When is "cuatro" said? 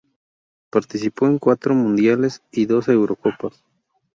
1.37-1.75